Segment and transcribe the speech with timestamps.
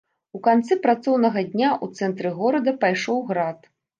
[0.37, 3.59] У канцы працоўнага дня у цэнтры горада пайшоў град.